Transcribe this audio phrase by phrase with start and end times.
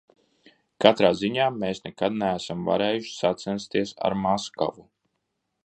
[0.85, 4.87] Katrā ziņā mēs nekad neesam varējuši sacensties ar Maskavu.